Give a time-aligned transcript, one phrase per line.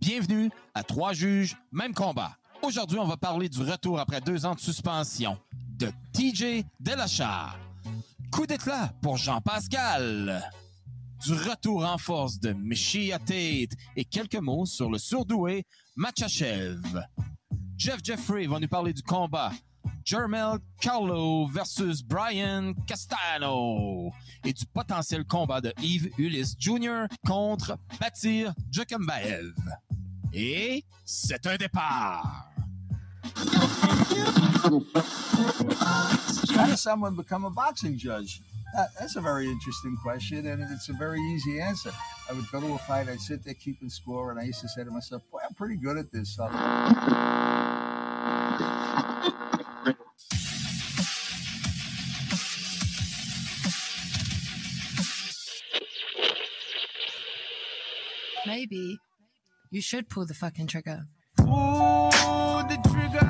[0.00, 2.34] Bienvenue à Trois juges, même combat.
[2.62, 7.58] Aujourd'hui, on va parler du retour après deux ans de suspension de TJ Delachar.
[8.32, 10.42] Coup d'éclat pour Jean-Pascal.
[11.22, 15.66] Du retour en force de Mishia Tate et quelques mots sur le surdoué
[15.96, 16.80] Machachev.
[17.76, 19.52] Jeff Jeffrey va nous parler du combat
[20.02, 24.10] Jermel Carlo versus Brian Castano
[24.44, 27.04] et du potentiel combat de Yves Ulysse Jr.
[27.26, 29.52] contre Batir Djokombaev.
[30.32, 32.46] Et c'est un départ.
[36.54, 38.40] How does someone become a boxing judge?
[38.74, 41.90] That, that's a very interesting question, and it's a very easy answer.
[42.28, 44.68] I would go to a fight, I'd sit there keeping score, and I used to
[44.68, 46.48] say to myself, "Boy, I'm pretty good at this." So
[58.46, 58.98] Maybe
[59.70, 61.04] you should pull the fucking trigger.
[61.36, 62.10] Pull
[62.68, 63.26] the trigger.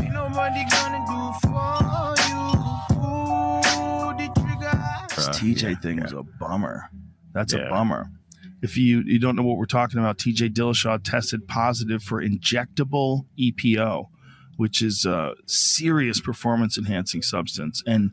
[0.00, 2.96] Ain't nobody gonna do for you.
[2.96, 4.82] Pull the trigger.
[5.14, 6.88] This uh, TJ thing is a bummer.
[7.32, 8.10] That's a bummer.
[8.62, 13.26] If you you don't know what we're talking about, TJ Dillashaw tested positive for injectable
[13.38, 14.06] EPO,
[14.56, 18.12] which is a serious performance enhancing substance, and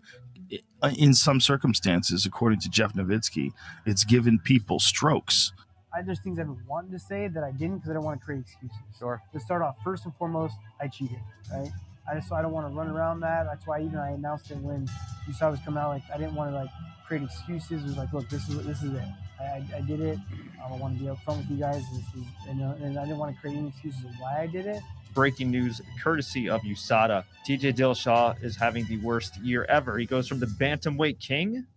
[0.98, 3.52] in some circumstances, according to Jeff Nowitzki,
[3.86, 5.54] it's given people strokes.
[5.96, 8.20] I, there's things I've been wanting to say that I didn't because I don't want
[8.20, 8.78] to create excuses.
[8.98, 9.22] Sure.
[9.34, 11.20] To start off, first and foremost, I cheated,
[11.52, 11.70] right?
[12.10, 13.46] I just so I don't want to run around that.
[13.46, 14.88] That's why even I announced it when
[15.28, 15.90] you saw it was coming out.
[15.90, 16.70] Like I didn't want to like
[17.08, 17.84] create excuses.
[17.84, 19.04] It was like, look, this is this is it.
[19.40, 20.20] I, I, I did it.
[20.62, 21.82] I want to be upfront with you guys.
[21.94, 24.48] This is and, uh, and I didn't want to create any excuses of why I
[24.48, 24.82] did it.
[25.14, 27.24] breaking news courtesy of USADA.
[27.48, 29.98] TJ Dillashaw is having the worst year ever.
[29.98, 31.68] He goes from the bantamweight king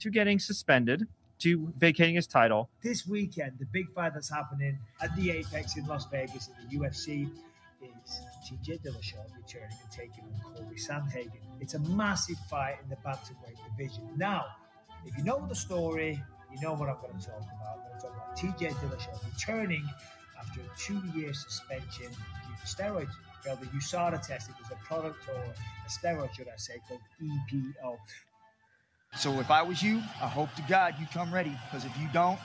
[0.00, 1.06] to getting suspended
[1.38, 2.70] to vacating his title.
[2.82, 6.76] this weekend, the big fight that's happening at the Apex in Las Vegas at the
[6.76, 7.30] UFC
[7.82, 11.40] is TJ Dillashaw returning and taking on Corey Sandhagen.
[11.60, 14.08] It's a massive fight in the bantamweight division.
[14.16, 14.46] Now,
[15.04, 16.22] if you know the story,
[16.52, 17.78] you know what I'm going to talk about.
[17.78, 19.84] I'm going to talk about TJ Dillashaw returning
[20.38, 23.12] after a two-year suspension due to steroids.
[23.44, 27.00] Well, the USADA test, it was a product or a steroid, should I say, called
[27.22, 27.96] EPO.
[29.14, 32.08] So if I was you, I hope to God you come ready, because if you
[32.12, 32.38] don't,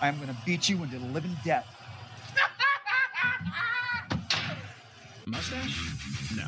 [0.00, 1.66] I'm gonna beat you into the living death.
[5.26, 5.76] Mustache?
[6.36, 6.46] No.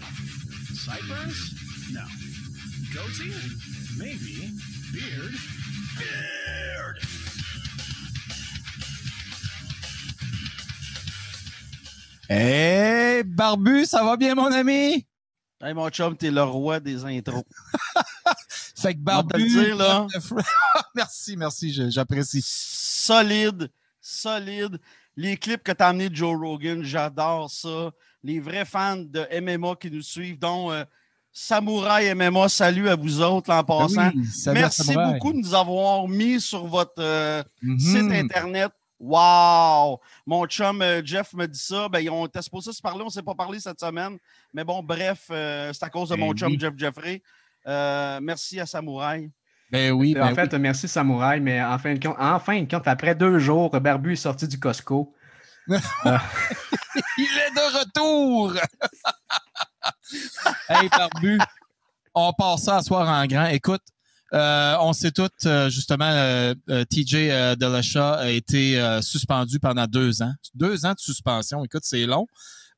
[0.74, 1.54] Sideburns?
[1.92, 2.04] No.
[2.94, 3.34] Goatee?
[3.98, 4.50] Maybe.
[4.92, 5.32] Beard?
[5.98, 6.98] Beard!
[12.28, 15.06] Hey, Barbu, ça va bien, mon ami?
[15.60, 17.44] Hey, mon chum, t'es le roi des intros.
[18.78, 19.44] Fait que On va te Barbu.
[19.44, 20.06] le dire, là.
[20.94, 22.42] merci, merci, j'apprécie.
[22.44, 23.70] Solide,
[24.00, 24.78] solide.
[25.16, 27.90] Les clips que t'as amenés de Joe Rogan, j'adore ça.
[28.22, 30.84] Les vrais fans de MMA qui nous suivent, dont euh,
[31.32, 34.08] Samouraï MMA, salut à vous autres en passant.
[34.08, 37.78] Ben Oui, à Merci beaucoup de nous avoir mis sur votre euh, Mhm.
[37.78, 38.72] site Internet.
[38.98, 40.00] Wow!
[40.26, 41.88] Mon chum euh, Jeff me dit ça.
[41.88, 44.18] Ben, on était supposé se parler, on ne s'est pas parlé cette semaine.
[44.54, 46.58] Mais bon, bref, euh, c'est à cause de Ben mon chum.
[46.58, 47.22] Jeff Jeffrey.
[47.66, 49.30] Euh, merci à Samouraï.
[49.70, 50.34] Ben oui, ben en oui.
[50.34, 53.70] fait, merci Samouraï, mais en fin de compte, en fin de compte, après deux jours,
[53.80, 55.12] Barbu est sorti du Costco.
[55.68, 55.74] Il
[57.24, 58.54] est de retour!
[60.68, 61.38] hey, Barbu,
[62.14, 63.46] on passe ça à soir en grand.
[63.46, 63.82] Écoute,
[64.32, 69.58] euh, on sait tous, euh, justement, euh, euh, TJ euh, Dillashaw a été euh, suspendu
[69.58, 70.32] pendant deux ans.
[70.54, 71.64] Deux ans de suspension.
[71.64, 72.26] Écoute, c'est long.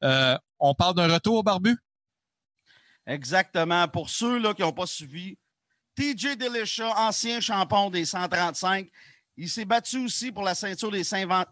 [0.05, 1.77] Euh, on parle d'un retour, Barbu?
[3.09, 3.89] Exactement.
[3.89, 5.37] Pour ceux là, qui n'ont pas suivi,
[5.97, 8.89] TJ Dillashaw, ancien champion des 135,
[9.37, 11.47] il s'est battu aussi pour la ceinture des 120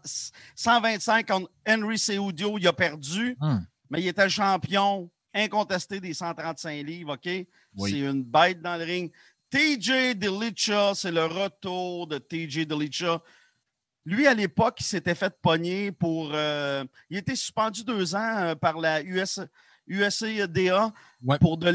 [0.55, 2.57] 125 contre Henry Cejudo.
[2.57, 3.59] Il a perdu, Hmm.
[3.89, 7.13] mais il était champion incontesté des 135 livres.
[7.15, 7.45] OK?
[7.75, 7.91] Oui.
[7.91, 9.11] C'est une bête dans le ring.
[9.49, 13.19] TJ Dillashaw, c'est le retour de TJ Dillashaw.
[14.05, 16.31] Lui, à l'époque, il s'était fait pogner pour.
[16.33, 19.39] euh, il était suspendu deux ans euh, par la US,
[19.87, 20.91] USCDA
[21.23, 21.37] Ouais.
[21.39, 21.67] pour de.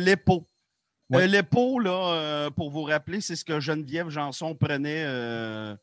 [1.10, 1.24] Ouais.
[1.24, 5.76] Euh, l'épaule, là, euh, pour vous rappeler, c'est ce que Geneviève Janson prenait euh,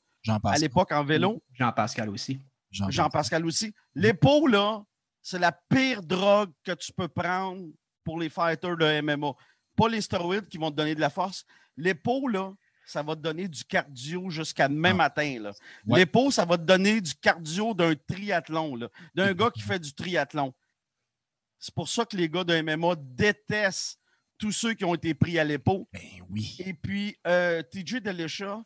[0.43, 1.43] à l'époque en vélo.
[1.53, 2.39] Jean-Pascal aussi.
[2.71, 3.73] Jean-Pascal aussi.
[3.95, 4.83] Là,
[5.21, 7.67] c'est la pire drogue que tu peux prendre
[8.03, 9.33] pour les fighters de MMA.
[9.75, 11.45] Pas les stéroïdes qui vont te donner de la force.
[11.77, 12.53] Là,
[12.85, 14.95] ça va te donner du cardio jusqu'à demain Ah.
[14.95, 15.39] matin.
[15.41, 15.51] là.
[15.85, 16.05] Ouais.
[16.31, 18.79] Ça va te donner du cardio d'un triathlon,
[19.13, 20.53] d'un gars qui fait du triathlon.
[21.59, 23.99] C'est pour ça que les gars de MMA détestent
[24.37, 25.83] tous ceux qui ont été pris à l'épaule.
[25.91, 26.55] Ben oui.
[26.59, 28.63] Et puis, euh, TJ Dillashaw,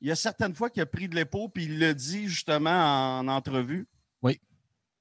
[0.00, 3.18] il y a certaines fois qu'il a pris de l'épaule, puis il l'a dit justement
[3.20, 3.88] en entrevue.
[4.22, 4.40] Oui.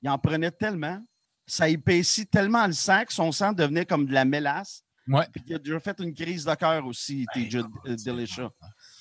[0.01, 1.03] il en prenait tellement,
[1.47, 4.83] ça épaissit tellement le sang que son sang devenait comme de la mélasse.
[5.07, 5.27] Ouais.
[5.31, 8.49] Puis il a déjà fait une crise de cœur aussi, TJ Dillashaw,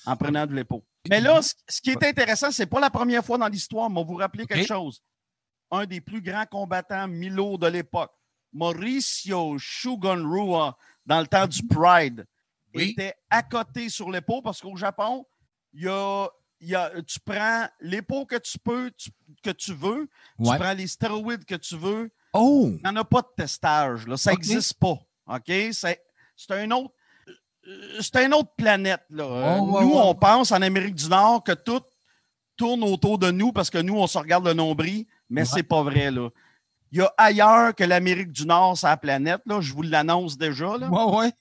[0.05, 0.81] en prenant de l'épaule.
[1.09, 4.03] Mais là, ce qui est intéressant, c'est pas la première fois dans l'histoire, mais on
[4.03, 5.01] va vous rappeler quelque chose.
[5.71, 8.11] Un des plus grands combattants Milo de l'époque,
[8.53, 12.25] Mauricio Shogun Rua, dans le temps du Pride,
[12.73, 15.25] était à côté sur l'épaule parce qu'au Japon,
[15.73, 16.27] il y a,
[16.59, 19.11] il y a- tu prends l'épaule que tu peux, tu-
[19.43, 20.07] que tu veux,
[20.39, 20.55] Ouais.
[20.57, 22.09] tu prends les stéroïdes que tu veux.
[22.33, 22.67] Oh!
[22.69, 24.07] Il n'y en a pas de testage.
[24.07, 24.17] Là.
[24.17, 24.97] Ça n'existe pas.
[25.27, 25.51] OK?
[25.71, 26.01] C'est
[26.35, 26.93] c'est un autre.
[28.01, 29.03] C'est une autre planète.
[29.09, 29.25] Là.
[29.59, 30.01] Oh, ouais, nous, ouais.
[30.03, 31.81] on pense en Amérique du Nord que tout
[32.57, 35.47] tourne autour de nous parce que nous, on se regarde le nombril, mais Ouais.
[35.47, 36.11] c'est pas vrai.
[36.11, 36.29] Là.
[36.91, 39.41] Il y a ailleurs que l'Amérique du Nord sur la planète.
[39.45, 39.59] Là.
[39.61, 40.77] Je vous l'annonce déjà.
[40.77, 40.89] Là.
[40.89, 41.31] Ouais, ouais.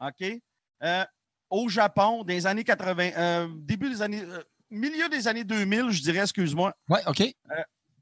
[0.00, 0.40] OK?
[0.82, 1.04] Euh,
[1.50, 4.22] au Japon, des années 80, euh, début des années.
[4.22, 6.72] euh, milieu des années 2000, je dirais, excuse-moi.
[6.88, 7.22] Ouais, OK.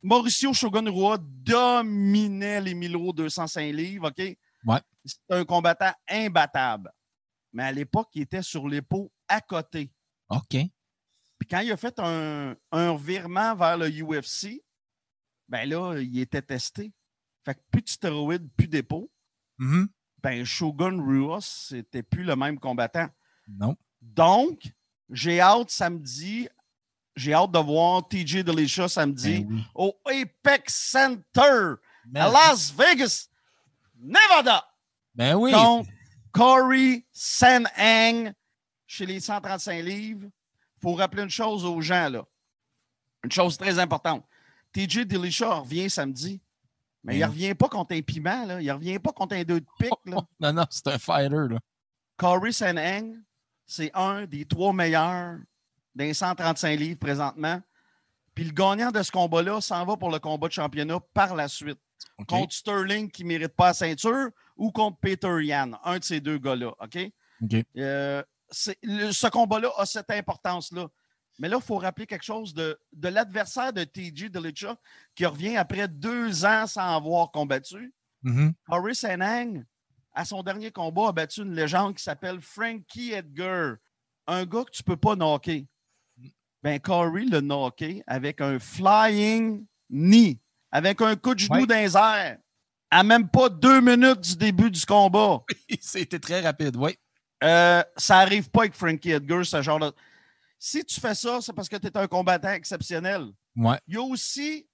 [0.03, 4.37] Mauricio Shogun Rua dominait les Milo 205 livres, OK?
[4.67, 4.81] Ouais.
[5.05, 6.93] C'est un combattant imbattable.
[7.53, 9.91] Mais à l'époque, il était sur l'épaule à côté.
[10.29, 10.51] OK.
[10.51, 14.61] Puis quand il a fait un, un revirement vers le UFC,
[15.49, 16.93] ben là, il était testé.
[17.45, 19.09] Fait que plus de stéroïdes, plus d'épaule.
[19.59, 19.89] Mhm.
[20.23, 23.09] Ben, Shogun Rua, c'était plus le même combattant.
[23.49, 23.77] Non.
[24.03, 24.61] Donc,
[25.11, 26.49] j'ai hâte samedi,
[27.17, 29.65] j'ai hâte de voir TJ Delisha samedi Ben oui.
[29.75, 31.75] au Apex Center
[32.15, 33.29] à Las Vegas,
[33.97, 34.65] Nevada.
[35.15, 35.53] Ben oui.
[35.53, 35.87] Donc,
[36.33, 38.33] Corey Sanhang
[38.87, 40.27] chez les 135 livres.
[40.77, 42.25] Il faut rappeler une chose aux gens, là.
[43.25, 44.25] Une chose très importante.
[44.73, 46.41] TJ Delisha revient samedi,
[47.05, 47.31] mais il ne Ben.
[47.31, 48.61] revient pas contre un piment, là.
[48.61, 50.17] Il ne revient pas contre un deux de pique, là.
[50.41, 51.59] Non, non, c'est un fighter, là.
[52.17, 55.39] Corey c'est un des trois meilleurs
[55.95, 57.61] des 135 livres présentement.
[58.35, 61.49] Puis le gagnant de ce combat-là s'en va pour le combat de championnat par la
[61.49, 61.79] suite.
[62.29, 66.21] Contre Sterling qui ne mérite pas la ceinture ou contre Peter Yan, un de ces
[66.21, 66.73] deux gars-là.
[66.81, 66.99] OK?
[67.43, 67.65] OK.
[67.77, 68.23] Euh,
[68.83, 70.89] le- ce combat-là a cette importance-là.
[71.39, 74.75] Mais là, il faut rappeler quelque chose de, de l'adversaire de TJ Dillashaw
[75.15, 77.93] qui revient après deux ans sans avoir combattu.
[78.69, 79.65] Corey Sanang,
[80.13, 83.77] à son dernier combat, a battu une légende qui s'appelle Frankie Edgar.
[84.27, 85.67] Un gars que tu ne peux pas knocker.
[86.63, 90.41] Ben, Corey l'a knocké avec un flying knee,
[90.73, 91.67] avec un coup de genou Ouais.
[91.67, 92.39] dans les airs,
[92.91, 95.43] à même pas deux minutes du début du combat.
[95.81, 96.99] C'était très rapide, oui.
[97.45, 99.93] Euh, ça n'arrive pas avec Frankie Edgar, ce genre de.
[100.59, 103.29] Si tu fais ça, c'est parce que tu es un combattant exceptionnel.
[103.55, 103.79] Ouais.
[103.87, 104.69] Il y a aussi,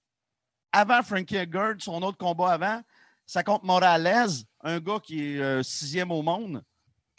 [0.73, 2.83] avant Frankie Edgar, son autre combat avant,
[3.27, 4.31] ça contre Morales,
[4.63, 6.63] un gars qui est euh, sixième au monde.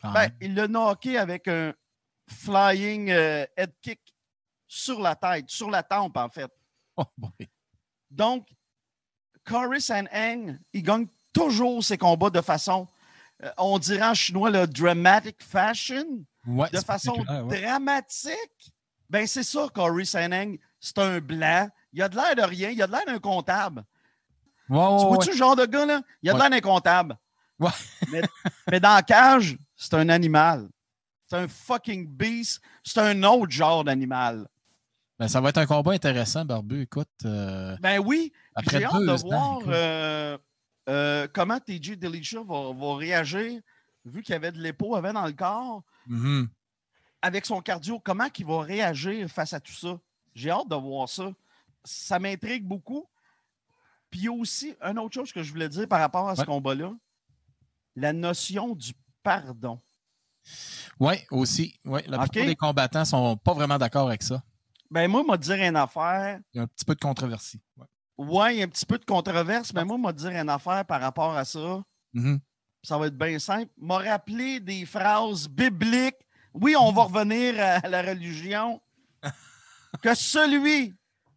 [0.02, 1.74] Quand Ben, il l'a knocké avec un
[2.28, 4.00] flying euh, head kick
[4.68, 6.52] sur la tête, sur la tempe, en fait.
[6.98, 7.32] Oh, boy.
[8.10, 8.48] Donc,
[9.44, 12.88] Corey Sanhang, il gagne toujours ses combats de façon,
[13.58, 16.06] on dirait en chinois, le dramatic fashion
[16.48, 17.62] Ouais, de façon ouais.
[17.62, 18.74] dramatique.
[19.10, 20.58] Ben, c'est ça, Corey Sanhang.
[20.80, 21.68] C'est un blanc.
[21.92, 22.70] Il a de l'air de rien.
[22.70, 23.84] Il a de l'air d'un comptable.
[24.68, 26.02] Tu vois-tu le genre de gars, là?
[26.22, 27.18] Il a de l'air d'un comptable.
[28.12, 28.22] Mais,
[28.70, 30.68] mais dans la cage, c'est un animal.
[31.28, 32.62] C'est un fucking beast.
[32.84, 34.48] C'est un autre genre d'animal.
[35.18, 36.82] Ben, ça va être un combat intéressant, Barbu.
[36.84, 38.34] Écoute, euh, Ben oui.
[38.70, 40.38] J'ai hâte deux de voir euh,
[40.90, 43.62] euh, comment TJ Delisha va, va réagir,
[44.06, 46.48] vu qu'il y avait de l'épaule avait dans le corps, mhm.
[47.22, 50.00] avec son cardio, comment il va réagir face à tout ça?
[50.34, 51.32] J'ai hâte de voir ça.
[51.84, 53.08] Ça m'intrigue beaucoup.
[54.10, 56.36] Puis il y a aussi une autre chose que je voulais dire par rapport à
[56.36, 56.48] ce Ouais.
[56.48, 56.94] combat-là.
[57.96, 59.82] La notion du pardon.
[61.00, 61.80] Oui, aussi.
[61.86, 64.44] Ouais, la plupart des combattants sont pas vraiment d'accord avec ça.
[64.92, 66.40] Ben moi, m'a dire une affaire.
[66.54, 67.60] Il y a un petit peu de controversie.
[67.78, 67.88] Ouais.
[68.18, 70.86] Ouais, il y a un petit peu de controverse, mais moi, m'a dire une affaire
[70.86, 71.84] par rapport à ça.
[72.14, 72.40] Mhm.
[72.84, 73.72] Ça va être bien simple.
[73.78, 76.16] M'a rappelé des phrases bibliques.
[76.54, 78.80] Oui, on va revenir à la religion.
[80.02, 80.94] que celui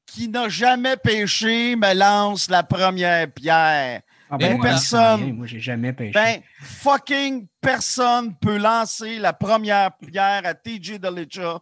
[0.06, 4.02] qui n'a jamais péché me lance la première pierre.
[4.30, 5.32] Ah, Ben, moi, personne.
[5.32, 6.12] Moi, j'ai jamais pêché.
[6.12, 11.58] Ben, fucking personne peut lancer la première pierre à TJ Delicha.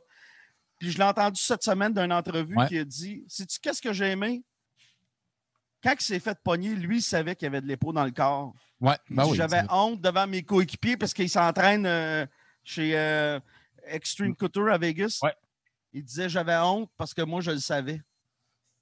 [0.79, 2.67] Puis je l'ai entendu cette semaine d'une entrevue Ouais.
[2.67, 4.43] qui a dit Sais-tu qu'est-ce que j'ai aimé?
[5.87, 8.11] Quand il s'est fait pogner, lui, il savait qu'il y avait de l'épaule dans le
[8.11, 8.53] corps.
[8.81, 12.27] Ouais, ben oui, J'avais honte devant mes coéquipiers parce qu'il s'entraîne euh,
[12.65, 13.39] chez euh,
[13.87, 15.21] Extreme Couture à Vegas.
[15.23, 15.33] Ouais.
[15.93, 18.03] Il disait J'avais honte parce que moi, je le savais.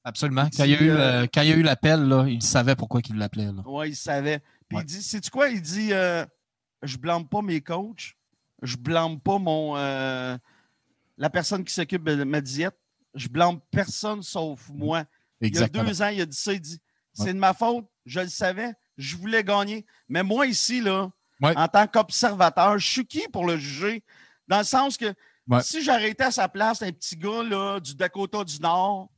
[0.03, 0.49] Absolument.
[0.51, 2.41] Il Quand il y a dit, eu, euh, quand il y a eu l'appel, il
[2.41, 3.51] savait pourquoi il l'appelait.
[3.67, 4.39] Oui, il savait.
[4.67, 4.83] Puis Ouais.
[4.83, 5.51] il dit, sais-tu quoi?
[5.51, 8.17] Il dit, je blâme pas mes coachs,
[8.63, 12.77] je blâme pas mon la personne qui s'occupe de ma diète,
[13.15, 15.05] je blâme personne sauf moi.
[15.41, 15.85] Exactement.
[15.85, 16.81] Il y a deux ans, il a dit ça, il dit,
[17.15, 17.87] c'est de ma faute.
[18.05, 18.73] Je le savais.
[18.97, 19.87] Je voulais gagner.
[20.09, 21.57] Mais moi, ici, là, Ouais.
[21.57, 24.05] en tant qu'observateur, je suis qui pour le juger?
[24.47, 25.13] Dans le sens que
[25.49, 25.63] Ouais.
[25.63, 29.11] si j'aurais été à sa place, un petit gars là, du Dakota du Nord,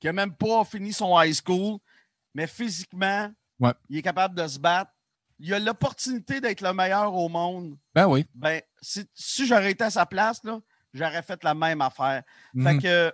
[0.00, 1.78] qui n'a même pas fini son high school,
[2.34, 3.72] mais physiquement, Ouais.
[3.88, 4.90] il est capable de se battre.
[5.38, 7.78] Il a l'opportunité d'être le meilleur au monde.
[7.94, 8.26] Ben oui.
[8.34, 10.60] Ben, si, si j'aurais été à sa place, là,
[10.92, 12.22] j'aurais fait la même affaire.
[12.52, 12.64] Mhm.
[12.66, 13.12] Fait que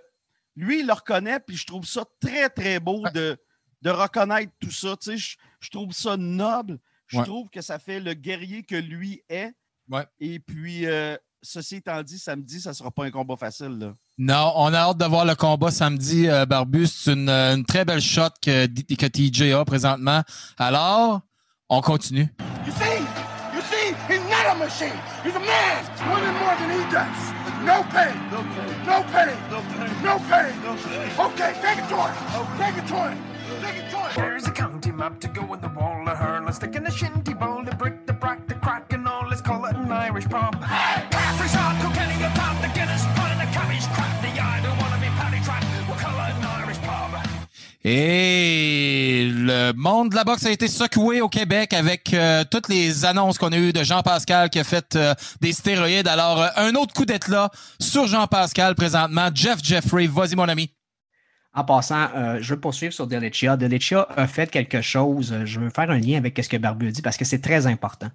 [0.55, 3.37] lui, il le reconnaît, puis je trouve ça très, très beau de,
[3.81, 4.95] de reconnaître tout ça.
[4.97, 6.77] Tu sais, je, je trouve ça noble.
[7.07, 7.23] Je Ouais.
[7.25, 9.51] trouve que ça fait le guerrier que lui est.
[9.89, 10.05] Ouais.
[10.19, 13.77] Et puis, euh, ceci étant dit, samedi, ça ne sera pas un combat facile.
[13.79, 13.93] Là.
[14.17, 16.85] Non, on a hâte de voir le combat samedi, euh, Barbu.
[16.87, 20.21] C'est une, euh, une très belle shot que, que TJ a présentement.
[20.57, 21.21] Alors,
[21.69, 22.27] on continue.
[22.65, 22.99] You see?
[23.55, 23.93] You see?
[24.09, 24.91] He's not a machine.
[25.23, 25.85] He's a man.
[26.11, 27.33] Winning more than he does.
[27.63, 28.13] No pain.
[28.31, 28.75] No pain.
[28.85, 29.31] No pain.
[29.47, 29.93] No pain.
[30.03, 30.51] No pain.
[30.63, 31.25] No pain.
[31.27, 32.13] Okay, take it to him.
[32.57, 33.17] Take it to him.
[33.61, 34.23] Take it to him.
[34.23, 36.41] Where's the county map to go in the wall of her?
[36.45, 39.25] Let's stick in the shinty bowl, the brick, the brack, the crack, and all.
[39.29, 40.53] Let's call it an Irish pub.
[40.61, 44.99] Caffrey's hard, Kilkenny, a pound, the Guinness, pint, the cabbage, crap, the I don't wanna
[44.99, 45.63] be paddy track.
[45.87, 47.37] We'll call it an Irish pub.
[47.83, 53.05] Et le monde de la boxe a été secoué au Québec avec euh, toutes les
[53.05, 56.09] annonces qu'on a eues de Jean-Pascal qui a fait euh, des stéroïdes.
[56.09, 57.49] Alors, euh, un autre coup d'éclat
[57.79, 59.29] sur Jean-Pascal présentement.
[59.33, 60.69] Jeff Jeffrey, vas-y mon ami.
[61.57, 63.57] En passant, euh, je veux poursuivre sur Delicia.
[63.57, 65.33] Delicia a fait quelque chose.
[65.33, 67.41] euh, Je veux faire un lien avec ce que Barbu a dit parce que c'est
[67.41, 68.09] très important.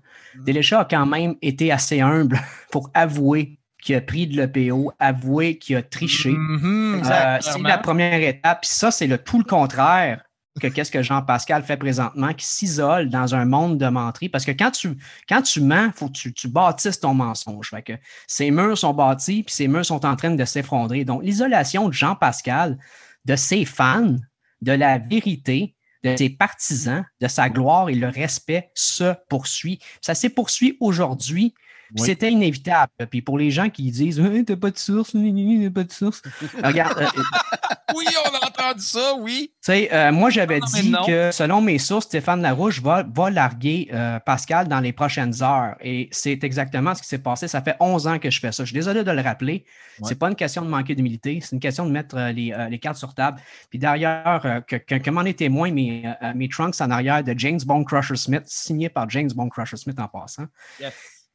[0.46, 5.58] Delicia a quand même été assez humble pour avouer qu'il a pris de l'EPO, avouer
[5.58, 6.30] qu'il a triché.
[6.30, 8.60] Mhm, Euh, exact, c'est la première étape.
[8.62, 10.22] Puis ça, c'est le tout le contraire
[10.60, 14.28] que qu'est-ce que Jean-Pascal fait présentement, qui s'isole dans un monde de menterie.
[14.28, 17.70] Parce que quand tu, quand tu mens, faut que tu, tu bâtisses ton mensonge.
[17.70, 17.94] Fait que
[18.26, 21.04] ces murs sont bâtis, puis ces murs sont en train de s'effondrer.
[21.06, 22.78] Donc, l'isolation de Jean-Pascal,
[23.24, 24.16] de ses fans,
[24.60, 29.78] de la vérité, de ses partisans, de sa gloire et le respect se poursuit.
[30.00, 31.54] Ça s'est poursuit aujourd'hui.
[31.94, 32.06] Puis Oui.
[32.08, 32.90] C'était inévitable.
[33.10, 36.22] Puis pour les gens qui disent Hein, T'as pas de source, t'as pas de source.
[36.62, 37.06] Regarde, euh,
[37.94, 39.50] Oui, on a entendu ça, oui.
[39.52, 41.04] tu sais, euh, moi, j'avais Non, dit non.
[41.04, 45.76] que selon mes sources, Stéphane Larouche va, va larguer euh, Pascal dans les prochaines heures.
[45.82, 47.48] Et c'est exactement ce qui s'est passé.
[47.48, 48.64] Ça fait 11 ans que je fais ça.
[48.64, 49.66] Je suis désolé de le rappeler.
[49.98, 50.08] Ouais.
[50.08, 51.40] C'est pas une question de manquer d'humilité.
[51.42, 53.38] C'est une question de mettre les, les cartes sur table.
[53.68, 57.60] Puis derrière, que, que, que m'en est témoin, mes, mes trunks en arrière de James
[57.66, 60.46] Bone Crusher Smith, signé par James Bone Crusher Smith en passant.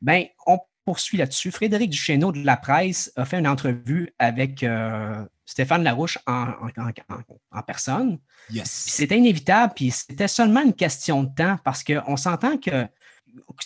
[0.02, 1.52] Ben, on poursuit là-dessus.
[1.52, 6.82] Frédéric Duchesneau de la presse a fait une entrevue avec euh, Stéphane Larouche en, en-
[6.82, 8.20] en- en- en personne.
[8.50, 8.70] Yes.
[8.70, 12.88] C'était inévitable, puis c'était seulement une question de temps parce qu'on s'entend que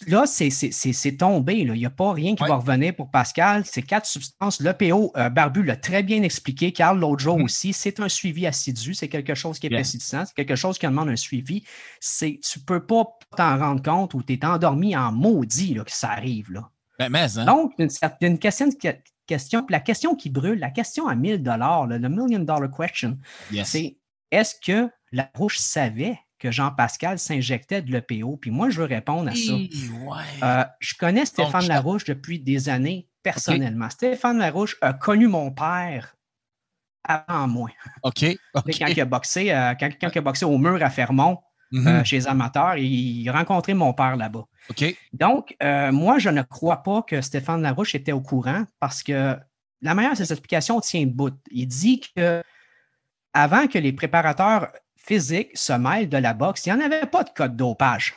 [0.07, 0.49] là, c'est-
[1.17, 1.63] tombé.
[1.65, 1.73] là.
[1.75, 2.49] Il n'y a pas rien qui Ouais.
[2.49, 3.63] va revenir pour Pascal.
[3.65, 4.59] C'est quatre substances.
[4.61, 6.71] L'EPO, euh, Barbu l'a très bien expliqué.
[6.71, 8.93] Carl, l'autre jour aussi, c'est un suivi assidu.
[8.93, 10.23] C'est quelque chose qui est persistant.
[10.25, 11.63] C'est quelque chose qui demande un suivi.
[12.19, 15.91] Tu ne peux pas t'en rendre compte ou tu es endormi en maudit là, que
[15.91, 16.51] ça arrive.
[16.51, 16.69] Là.
[16.99, 17.45] Ben, mais, hein?
[17.45, 18.69] Donc, une, cer- une question,
[19.25, 23.17] question, la question qui brûle, la question à 1000 dollars, le million dollar question,
[23.51, 23.69] Yes.
[23.69, 23.97] c'est
[24.31, 28.37] est-ce que la Rouge savait que Jean-Pascal s'injectait de l'EPO?
[28.37, 29.53] Puis moi, je veux répondre à ça.
[29.53, 30.17] Hi, ouais.
[30.43, 33.89] Euh, je connais Stéphane Donc, Larouche depuis des années personnellement.
[33.89, 36.15] Stéphane Larouche a connu mon père
[37.03, 37.69] avant moi.
[38.03, 38.25] OK.
[38.53, 41.39] Quand, il a boxé, euh, quand, quand il a boxé au mur à Fermont,
[41.71, 41.87] Mhm.
[41.87, 44.43] euh, chez les amateurs, il a rencontré mon père là-bas.
[44.69, 44.95] OK.
[45.13, 49.37] Donc, euh, moi, je ne crois pas que Stéphane Larouche était au courant parce que
[49.81, 51.31] la meilleure de ses explications tient debout.
[51.49, 52.43] Il dit que
[53.33, 54.67] avant que les préparateurs
[55.05, 58.15] physiques se mêlent de la boxe, il n'y en avait pas de code dopage.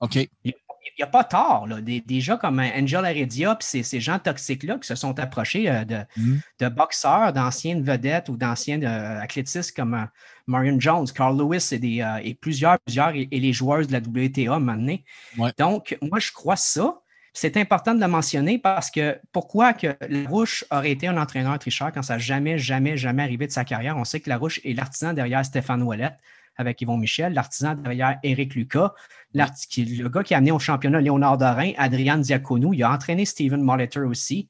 [0.00, 0.16] OK.
[0.44, 0.52] Il
[1.00, 1.66] n'y a pas tort.
[1.66, 1.80] Là.
[1.80, 5.68] Des, des gens comme Angel Heredia puis ces, ces gens toxiques-là qui se sont approchés
[5.68, 6.40] euh, de, Mhm.
[6.60, 10.04] de boxeurs, d'anciennes vedettes ou d'anciens euh, athlétistes comme euh,
[10.46, 13.92] Marion Jones, Carl Lewis et, des, euh, et plusieurs, plusieurs, et, et les joueuses de
[13.92, 14.96] la WTA maintenant.
[15.38, 15.52] Ouais.
[15.58, 17.00] Donc, moi, je crois ça.
[17.38, 21.92] C'est important de le mentionner parce que pourquoi que Larouche aurait été un entraîneur tricheur
[21.92, 23.98] quand ça n'a jamais, jamais, jamais arrivé de sa carrière?
[23.98, 26.16] On sait que Larouche est l'artisan derrière Stéphane Ouellette
[26.56, 28.94] avec Yvon Michel, l'artisan derrière Éric Lucas,
[29.34, 32.72] le gars qui a amené au championnat Léonard Dorin, Adrian Diaconou.
[32.72, 34.48] Il a entraîné Steven Molitor aussi.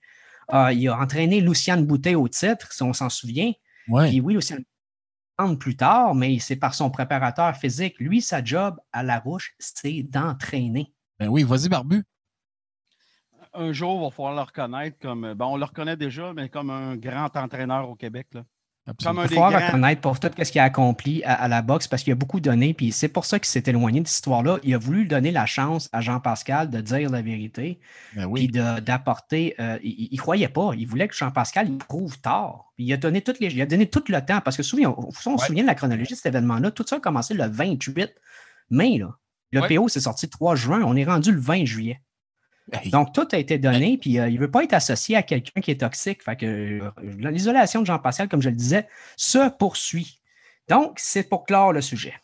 [0.54, 3.50] Euh, il a entraîné Luciane Boutet au titre, si on s'en souvient.
[3.88, 4.10] Ouais.
[4.10, 4.36] Puis oui,
[5.38, 7.96] Boutet plus tard, mais c'est par son préparateur physique.
[7.98, 10.92] Lui, sa job à la rouche, c'est d'entraîner.
[11.18, 12.04] Ben oui, vas-y, Barbu.
[13.58, 15.34] Un jour, il va falloir le reconnaître comme.
[15.34, 18.26] Ben, on le reconnaît déjà, mais comme un grand entraîneur au Québec.
[18.34, 18.42] Là.
[19.02, 19.58] Comme un Il des faut grands.
[19.66, 22.38] reconnaître pour tout ce qu'il a accompli à, à la boxe parce qu'il a beaucoup
[22.38, 24.58] donné, puis c'est pour ça qu'il s'est éloigné de cette histoire-là.
[24.62, 27.80] Il a voulu donner la chance à Jean-Pascal de dire la vérité,
[28.14, 29.56] Ben puis de- d'apporter.
[29.58, 30.70] euh, il, il croyait pas.
[30.78, 32.70] Il voulait que Jean-Pascal il prouve tard.
[32.76, 34.90] Puis il a donné toutes les, il a donné tout le temps parce que souviens,
[34.96, 36.70] on, on se souvient de la chronologie de cet événement-là.
[36.70, 38.14] Tout ça a commencé le 28
[38.70, 38.98] mai.
[38.98, 39.16] Là.
[39.50, 39.76] Le Ouais.
[39.76, 40.82] PO s'est sorti le 3 juin.
[40.84, 42.00] On est rendu le 20 juillet.
[42.72, 42.90] Hey.
[42.90, 45.60] Donc, tout a été donné, puis euh, il ne veut pas être associé à quelqu'un
[45.60, 46.22] qui est toxique.
[46.24, 46.90] Fait que euh,
[47.30, 50.20] l'isolation de Jean-Pascal, comme je le disais, se poursuit.
[50.68, 52.14] Donc, c'est pour clore le sujet.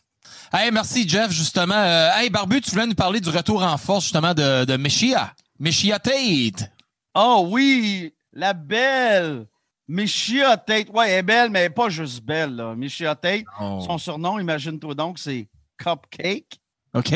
[0.51, 1.75] Hey, merci, Jeff, justement.
[1.75, 5.33] Euh, hey, Barbu, tu voulais nous parler du retour en force, justement, de, de Meshia.
[5.59, 6.69] Meshia Tate.
[7.15, 9.45] Oh oui, la belle.
[9.87, 10.89] Mishia Tate.
[10.89, 12.55] Ouais, elle est belle, mais elle n'est pas juste belle.
[12.55, 12.75] Là.
[12.75, 13.79] Mishia Tate, Oh.
[13.85, 15.47] son surnom, imagine-toi donc, c'est
[15.77, 16.59] Cupcake.
[16.93, 17.13] OK?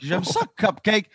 [0.00, 1.10] J'aime ça, Cupcake.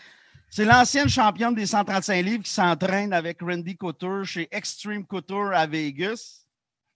[0.55, 5.67] C'est l'ancienne championne des 135 livres qui s'entraîne avec Randy Couture chez Extreme Couture à
[5.67, 6.45] Vegas.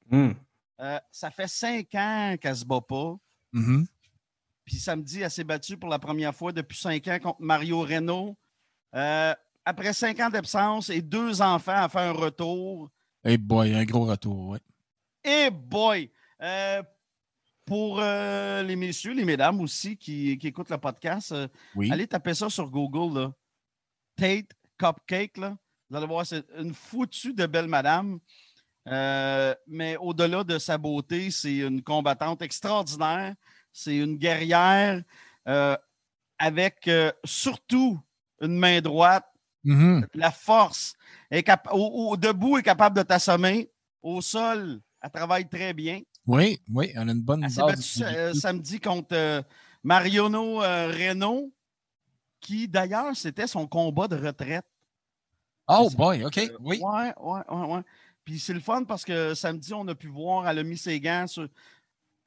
[0.10, 0.32] Hmm.
[0.80, 3.18] Euh, ça fait cinq ans qu'elle se bat pas.
[3.52, 3.86] Mhm.
[4.64, 8.38] Puis samedi, elle s'est battue pour la première fois depuis cinq ans contre Mario Reno.
[8.96, 9.36] Euh,
[9.66, 12.90] après cinq ans d'absence et deux enfants à faire un retour.
[13.26, 14.60] Hey boy, un gros retour, ouais.
[15.22, 16.10] Et boy!
[16.42, 16.82] Euh,
[17.66, 21.36] pour les messieurs, les mesdames aussi qui, qui écoutent le podcast,
[21.76, 21.92] Oui.
[21.92, 23.20] allez taper ça sur Google.
[23.20, 23.34] Là.
[24.20, 25.38] Tate Cupcake.
[25.38, 25.58] Là.
[25.90, 28.20] Vous allez voir, c'est une foutue de belle madame.
[28.88, 33.36] Euh, mais au-delà de sa beauté, c'est une combattante extraordinaire.
[33.72, 35.04] C'est une guerrière
[35.48, 35.78] euh,
[36.38, 38.00] avec euh, surtout
[38.42, 39.26] une main droite,
[39.66, 40.08] Mhm.
[40.14, 40.94] la force.
[41.30, 43.70] Elle est au, au- debout, elle est capable de t'assommer.
[44.02, 46.00] Au sol, elle travaille très bien.
[46.26, 49.44] Oui, oui, on a une bonne Elle s'est battue samedi contre
[49.84, 51.52] Mariano Reno,
[52.40, 54.66] qui d'ailleurs, c'était son combat de retraite.
[55.68, 56.80] Oh boy, OK, oui.
[56.82, 57.82] Ouais, ouais, ouais, ouais.
[58.26, 61.00] Puis c'est le fun parce que samedi, on a pu voir, elle a mis ses
[61.00, 61.48] gants sur-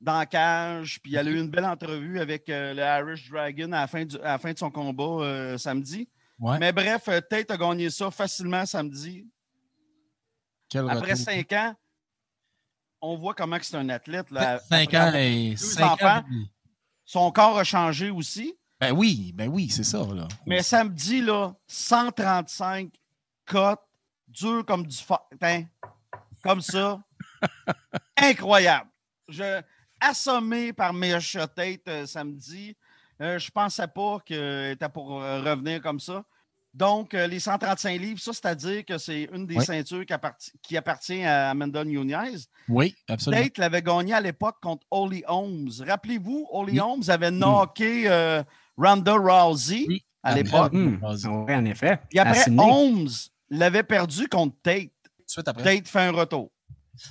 [0.01, 3.71] dans la cage, puis elle a eu une belle entrevue avec euh, le Irish Dragon
[3.73, 6.09] à la fin, du- à la fin de son combat euh, samedi.
[6.41, 6.59] Ouais.
[6.59, 9.27] Mais bref, euh, Tate a gagné ça facilement samedi.
[10.69, 11.25] Quel Après retour.
[11.25, 11.75] cinq ans,
[13.01, 14.31] on voit comment c'est un athlète.
[14.31, 14.59] Là.
[14.61, 16.25] Cinq ans et cinq ans.
[17.05, 18.55] Son corps a changé aussi.
[18.83, 20.27] Ben oui, ben oui, c'est ça, là.
[20.45, 22.91] Mais samedi, là, 135
[23.47, 23.79] cotes,
[24.27, 24.97] dur comme du
[25.41, 25.63] hein,
[26.43, 27.01] comme ça.
[28.17, 28.91] Incroyable.
[29.29, 29.63] Je,
[30.01, 31.17] assommé par mes
[31.55, 32.77] Tate euh, samedi.
[33.21, 36.25] Euh, je pensais pas qu'elle était pour euh, revenir comme ça.
[36.75, 39.65] Donc, euh, les 135 livres, ça, c'est-à-dire que c'est une des Oui.
[39.65, 42.33] ceintures qui, apparti- qui appartient à Amanda Nunez.
[42.69, 43.45] Oui, absolument.
[43.45, 45.71] Tate l'avait gagné à l'époque contre Holly Holmes.
[45.87, 46.81] Rappelez-vous, Holly Oui.
[46.81, 48.09] Holmes avait knocké
[48.77, 49.87] Ronda Rousey
[50.23, 50.73] à l'époque.
[50.73, 50.99] Hmm.
[51.03, 52.01] Oui, en effet.
[52.11, 52.45] Puis À après.
[52.51, 53.09] Holmes
[53.51, 54.91] l'avait perdu contre Tate.
[55.27, 55.77] Suite après.
[55.77, 56.51] Tate fait un retour.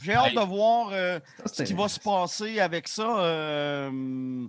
[0.03, 0.35] J'ai hâte Hey.
[0.35, 3.19] de voir euh, ce qui va se passer avec ça.
[3.19, 4.47] euh,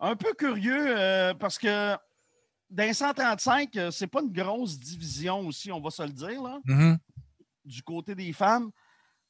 [0.00, 1.96] un peu curieux euh, parce que
[2.70, 6.42] dans les 135, euh, c'est pas une grosse division aussi, on va se le dire,
[6.42, 6.98] là, Mhm.
[7.64, 8.70] du côté des femmes.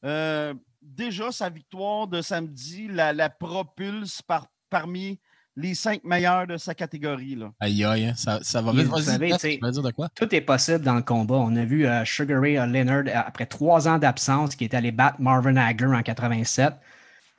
[0.04, 5.20] Euh, déjà, sa victoire de samedi la, la propulse par, parmi
[5.58, 7.34] les cinq meilleurs de sa catégorie.
[7.34, 7.50] Là.
[7.60, 8.86] Aïe, aïe, hein, ça, ça va vite.
[8.86, 10.08] vous savez, tu dire de quoi?
[10.14, 11.34] Tout est possible dans le combat.
[11.34, 14.92] On a vu euh, Sugar Ray Leonard, euh, après trois ans d'absence, qui est allé
[14.92, 16.74] battre Marvin Hagler en 87.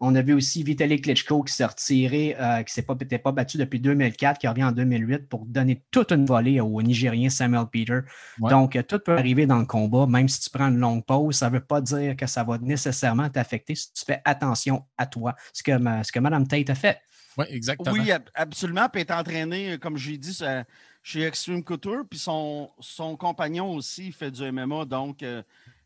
[0.02, 3.18] On a vu aussi Vitaly Klitschko qui s'est retiré, euh, qui ne s'est pas, était
[3.18, 7.30] pas battu depuis 2004, qui revient en 2008 pour donner toute une volée au Nigérien
[7.30, 8.00] Samuel Peter.
[8.40, 8.50] Ouais.
[8.50, 11.36] Donc, euh, tout peut arriver dans le combat, même si tu prends une longue pause,
[11.36, 15.06] ça ne veut pas dire que ça va nécessairement t'affecter si tu fais attention à
[15.06, 15.72] toi, ce que,
[16.04, 17.00] ce que Mme Tate a fait.
[17.40, 17.92] Oui, exactement.
[17.92, 18.88] Oui, ab- absolument.
[18.90, 20.64] Puis elle est entraîné, comme j'ai dit, ça-
[21.02, 22.04] chez Extreme Couture.
[22.10, 25.42] Puis son, son compagnon aussi fait du MMA, donc euh,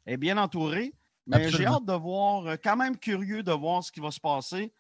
[0.06, 0.94] elle est bien entourée.
[1.28, 4.20] Mais j'ai hâte de voir, euh, quand même curieux de voir ce qui va se
[4.20, 4.74] passer.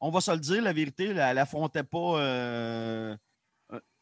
[0.00, 3.16] On va se le dire, la vérité, elle n'affrontait pas euh,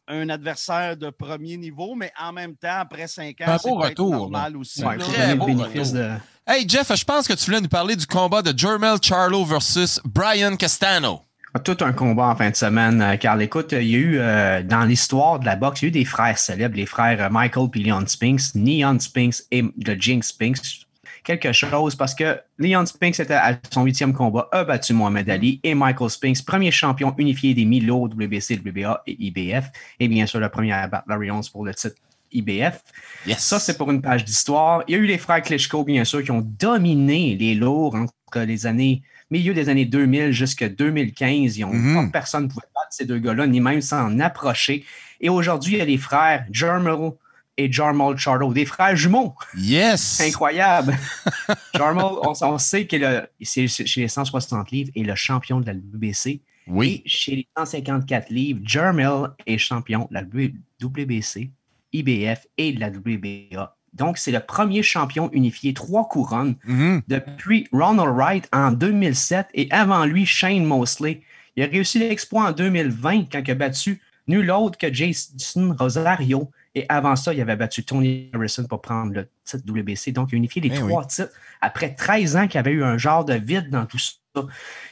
[0.07, 4.53] un adversaire de premier niveau, mais en même temps, après cinq ans, c'est retour, normal
[4.53, 4.59] là.
[4.59, 4.85] aussi.
[4.85, 5.93] Ouais, Très beau retour.
[5.93, 6.11] de.
[6.47, 10.01] Hey, Jeff, je pense que tu voulais nous parler du combat de Jermel Charlo versus
[10.05, 11.23] Brian Castano.
[11.63, 13.41] Tout un combat en fin de semaine, euh, Carl.
[13.41, 15.91] Écoute, il y a eu euh, dans l'histoire de la boxe, il y a eu
[15.93, 20.29] des frères célèbres, les frères euh, Michael et Leon Spinks, Neon Spinks et de Jinx
[20.29, 20.85] Spinks.
[21.23, 25.61] Quelque chose parce que Leon Spinks était à son huitième combat, a battu Mohamed Ali
[25.63, 29.71] et Michael Spinks, premier champion unifié des Milo, WBC, WBA et IBF.
[30.01, 31.95] Et bien sûr, le premier à battre Larry Holmes pour le titre
[32.33, 32.83] IBF.
[33.29, 33.39] Yes.
[33.39, 34.83] Ça, c'est pour une page d'histoire.
[34.89, 38.41] Il y a eu les frères Klitschko, bien sûr, qui ont dominé les lourds entre
[38.41, 39.03] les années,
[39.35, 41.57] milieu des années 2000 jusqu'à 2015.
[41.59, 41.95] Ils ont, Mhm.
[42.07, 44.85] pas personne ne pouvait battre ces deux gars-là, ni même s'en approcher.
[45.21, 47.13] Et aujourd'hui, il y a les frères Jermel
[47.57, 49.35] et Jarmal Charlo, des frères jumeaux.
[49.57, 50.21] Yes!
[50.29, 50.97] Incroyable.
[51.75, 55.67] Jarmal, on, on sait que le- c'est chez les 160 livres est le champion de
[55.67, 56.41] la WBC.
[56.67, 57.03] Oui.
[57.05, 61.51] Et chez les 154 livres, Jarmal est champion de la WBC,
[61.93, 63.77] IBF et de la WBA.
[63.95, 67.03] Donc, c'est le premier champion unifié, trois couronnes, Mhm.
[67.09, 71.23] depuis Ronald Wright en 2007 et avant lui, Shane Mosley.
[71.57, 76.51] Il a réussi l'exploit en 2020 quand il a battu nul autre que Jason Rosario.
[76.75, 80.11] Et avant ça, il avait battu Tony Harrison pour prendre le titre WBC.
[80.11, 81.31] Donc, il a unifié les Eh trois titres
[81.61, 84.15] après 13 ans qu'il y avait eu un genre de vide dans tout ça.
[84.37, 84.43] Il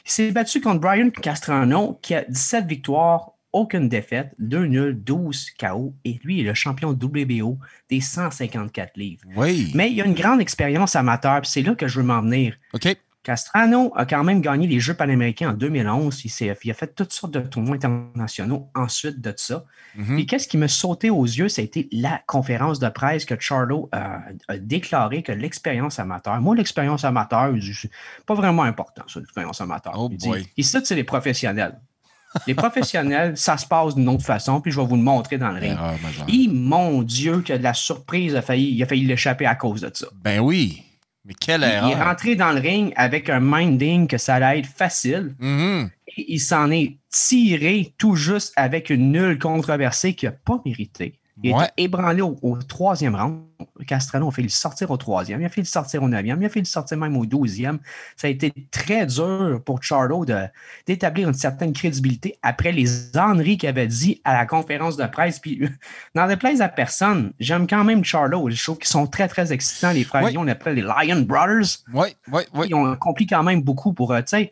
[0.05, 5.93] s'est battu contre Brian Castrano qui a 17 victoires, aucune défaite, 2 nuls, 12 KO.
[6.03, 7.57] Et lui est le champion WBO
[7.89, 9.23] des 154 livres.
[9.35, 9.71] Oui.
[9.73, 12.21] Mais il y a une grande expérience amateur, puis c'est là que je veux m'en
[12.21, 12.55] venir.
[12.73, 12.97] OK.
[13.23, 16.25] Castrano a quand même gagné les Jeux panaméricains en 2011.
[16.25, 19.65] Il, il a fait toutes sortes de tournois internationaux ensuite de ça.
[20.17, 23.39] Et qu'est-ce qui me sautait aux yeux, ça a été la conférence de presse que
[23.39, 27.91] Charlo a, a déclaré que l'expérience amateur, moi, l'expérience amateur, c'est
[28.25, 29.93] pas vraiment important, ça, l'expérience amateur.
[29.95, 30.47] Oh il dit, boy.
[30.57, 31.79] ici, c'est les professionnels.
[32.47, 35.49] Les professionnels, ça se passe d'une autre façon, puis je vais vous le montrer dans
[35.49, 35.73] le ring.
[35.73, 35.95] Erreur.
[36.27, 39.81] Et mon Dieu, que de la surprise a failli, il a failli l'échapper à cause
[39.81, 40.07] de ça.
[40.23, 40.83] Ben oui.
[41.25, 42.05] Mais quelle Il est erreur.
[42.05, 45.35] rentré dans le ring avec un minding que ça allait être facile.
[45.39, 45.89] Mhm.
[46.17, 51.19] Et il s'en est tiré tout juste avec une nulle controversée qu'il n'a pas mérité.
[51.43, 51.69] Il Ouais.
[51.75, 53.41] ébranlé au, au troisième round.
[53.85, 56.45] Castrano a fait le sortir au troisième, il a fait le sortir au neuvième, il
[56.45, 57.79] a fait le sortir même au douzième.
[58.15, 60.25] Ça a été très dur pour Charlo
[60.87, 65.39] d'établir une certaine crédibilité après les enneries qu'il avait dit à la conférence de presse.
[65.39, 65.61] Puis,
[66.15, 68.49] dans les à personne, j'aime quand même Charlo.
[68.49, 70.29] Je trouve qu'ils sont très, très excitants, les frères.
[70.37, 71.79] On appelle les Lion Brothers.
[71.93, 72.67] Oui, oui, oui.
[72.69, 74.51] Ils ont accompli quand même beaucoup pour, euh, tu sais,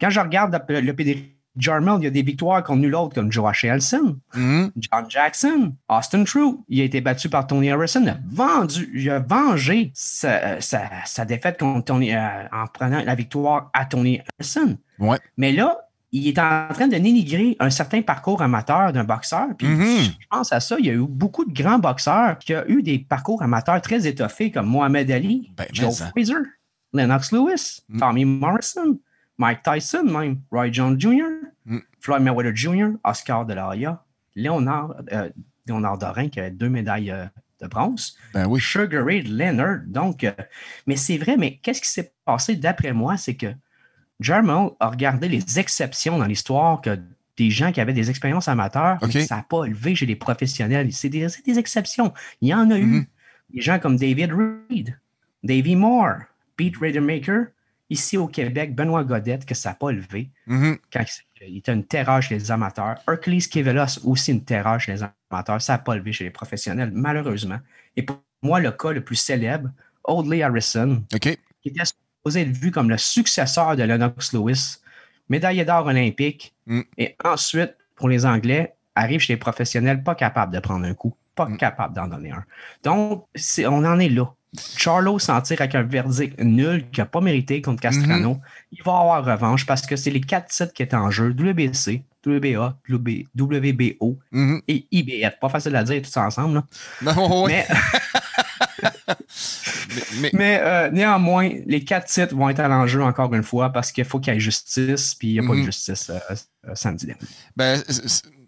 [0.00, 3.14] quand je regarde le, le PD Jarmel, il y a des victoires contre nul autre
[3.14, 4.70] comme Josh Elson, Mhm.
[4.76, 6.58] John Jackson, Austin True.
[6.68, 8.02] Il a été battu par Tony Harrison.
[8.02, 12.18] Il a vendu, il a vengé sa, sa- sa défaite contre Tony, euh,
[12.52, 14.78] en prenant la victoire à Tony Harrison.
[14.98, 15.18] Ouais.
[15.36, 15.76] Mais là,
[16.12, 19.48] il est en train de dénigrer un certain parcours amateur d'un boxeur.
[19.58, 19.86] Puis Mhm.
[20.20, 22.82] je pense à ça, il y a eu beaucoup de grands boxeurs qui ont eu
[22.82, 25.96] des parcours amateurs très étoffés comme Mohamed Ali, Ben, Joe.
[26.10, 26.34] Fraser,
[26.92, 27.98] Lennox Lewis, Mm.
[28.00, 28.98] Tommy Morrison,
[29.40, 31.78] Mike Tyson même, Roy Jones Jr., Mm.
[32.00, 34.02] Floyd Mayweather Jr., Oscar de la Hoya,
[34.34, 35.28] Léonard, euh,
[35.66, 37.26] Léonard Dorin qui avait deux médailles euh,
[37.60, 38.60] de bronze, Ben oui.
[38.60, 39.80] Sugar Ray Leonard.
[39.86, 40.32] Donc, euh,
[40.86, 43.48] mais c'est vrai, mais qu'est-ce qui s'est passé d'après moi, c'est que
[44.18, 46.98] Jermel a regardé les exceptions dans l'histoire que
[47.36, 50.92] des gens qui avaient des expériences amateurs, mais ça n'a pas élevé chez les professionnels.
[50.92, 52.12] C'est des, exceptions.
[52.40, 53.08] Il y en a eu.
[53.52, 54.98] Des gens comme David Reed,
[55.42, 56.18] Davy Moore,
[56.56, 57.46] Pete Radermaker,
[57.90, 60.78] ici au Québec, Benoît Godette, que ça n'a pas élevé Mhm.
[60.92, 61.04] quand
[61.46, 62.96] il était une terreur chez les amateurs.
[63.08, 65.60] Hercules Kevelos, aussi une terreur chez les amateurs.
[65.60, 67.58] Ça n'a pas levé chez les professionnels, malheureusement.
[67.96, 69.68] Et pour moi, le cas le plus célèbre,
[70.04, 74.76] Audley Harrison, qui était supposé être vu comme le successeur de Lennox Lewis,
[75.28, 76.80] médaillé d'or olympique, Mm.
[76.98, 81.14] et ensuite, pour les Anglais, arrive chez les professionnels pas capable de prendre un coup,
[81.34, 81.56] pas Mm.
[81.58, 82.44] capable d'en donner un.
[82.82, 83.26] Donc,
[83.66, 84.32] on en est là.
[84.76, 88.34] Charlo s'en tire avec un verdict nul qu'il n'a pas mérité contre Castrano.
[88.34, 88.40] Mm-hmm.
[88.72, 92.02] Il va avoir revanche parce que c'est les quatre titres qui étaient en jeu WBC,
[92.26, 94.60] WBA, WB WBO Mhm.
[94.68, 95.38] et IBF.
[95.40, 96.54] Pas facile à dire tout ça ensemble.
[97.02, 97.12] là.
[97.14, 97.52] Non, oui.
[97.52, 97.66] Mais,
[99.90, 103.70] Mais, mais- mais, euh, néanmoins, les quatre titres vont être à l'enjeu encore une fois
[103.70, 105.60] parce qu'il faut qu'il y ait justice, puis il n'y a pas Mhm.
[105.60, 106.18] de justice euh,
[106.68, 107.20] euh, samedi dernier.
[107.56, 107.82] Ben,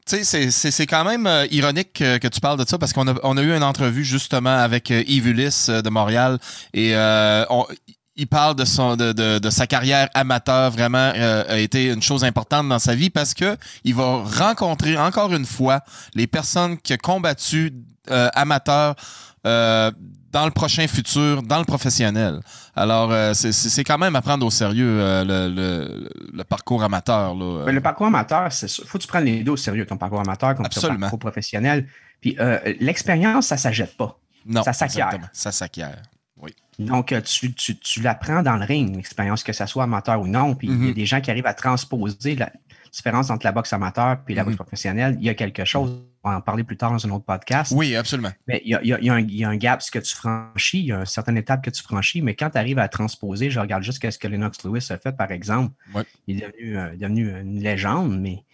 [0.06, 3.14] tu sais, c'est- quand même euh, ironique que, tu parles de ça parce qu'on a,
[3.22, 6.38] on a eu une entrevue justement avec euh, Yves Ulysse euh, de Montréal
[6.74, 6.94] et
[7.50, 7.66] on-
[8.16, 10.70] il parle de, son, de, de, de sa carrière amateur.
[10.70, 14.98] Vraiment euh, a été une chose importante dans sa vie parce que il va rencontrer
[14.98, 15.80] encore une fois
[16.14, 17.72] les personnes qui ont combattu
[18.10, 18.94] euh, amateurs
[19.46, 19.90] euh,
[20.32, 22.40] dans le prochain futur, dans le professionnel.
[22.74, 27.34] Alors, euh, c'est- quand même à prendre au sérieux euh, le, le- le parcours amateur.
[27.34, 27.70] Là.
[27.70, 30.54] Le parcours amateur, c'est faut que tu prennes les deux au sérieux, ton parcours amateur,
[30.54, 31.86] comme ton parcours professionnel.
[32.20, 34.18] Puis euh, l'expérience, ça ne s'achète pas.
[34.46, 35.18] non, ça s'acquiert.
[35.32, 36.00] Ça s'acquiert.
[36.40, 36.54] Oui.
[36.78, 40.54] Donc, tu, tu, tu l'apprends dans le ring, l'expérience, que ça soit amateur ou non.
[40.54, 40.94] Puis il y a Mhm.
[40.94, 42.50] des gens qui arrivent à transposer la
[42.92, 44.46] différence entre la boxe amateur et la Mhm.
[44.46, 45.16] boxe professionnelle.
[45.20, 47.72] Il y a quelque chose, va en parler plus tard dans un autre podcast.
[47.74, 48.30] Oui, absolument.
[48.46, 49.56] Mais il y a, il y a- il y a un, il y a un
[49.56, 52.34] gap ce que tu franchis, il y a une certaine étape que tu franchis, mais
[52.34, 55.30] quand tu arrives à transposer, je regarde juste ce que Lennox Lewis a fait, par
[55.32, 55.74] exemple.
[55.94, 56.04] Ouais.
[56.26, 58.44] Il est devenu, euh, devenu une légende, mais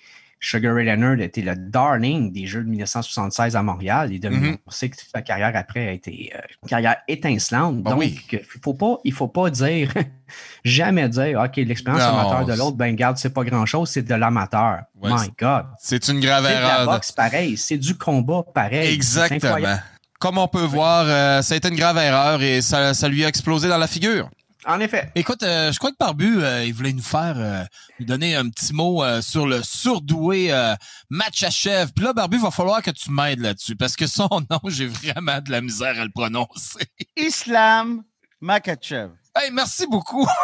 [0.40, 4.10] Sugar Ray Leonard était le darling des Jeux de 1976 à Montréal.
[4.10, 4.56] Mhm.
[4.66, 7.82] on sait que sa carrière après a été euh, une carrière étincelante.
[7.82, 8.20] Ben Donc, oui.
[8.32, 9.92] il faut pas, il faut pas dire,
[10.64, 14.14] jamais dire, OK, l'expérience amateur de c'est- l'autre, ben garde, c'est pas grand-chose, c'est de
[14.14, 14.80] l'amateur.
[15.00, 15.66] Ouais, My c'est- God.
[15.78, 16.86] C'est une grave C'est de la erreur.
[16.92, 18.86] boxe pareil, c'est du combat pareil.
[18.86, 19.76] C'est Exactement.
[20.20, 23.24] comme on peut voir, euh, ça a été une grave erreur et ça, ça lui
[23.24, 24.28] a explosé dans la figure.
[24.66, 25.12] En effet.
[25.14, 27.64] Écoute, euh, je crois que Barbu, euh, il voulait nous faire, euh,
[28.00, 30.74] nous donner un petit mot euh, sur le surdoué euh,
[31.10, 31.92] Matchachev.
[31.94, 34.86] Puis là, Barbu, il va falloir que tu m'aides là-dessus parce que son nom, j'ai
[34.88, 36.84] vraiment de la misère à le prononcer.
[37.16, 38.02] Islam
[38.40, 39.10] Makachev.
[39.36, 40.26] Hey, merci beaucoup.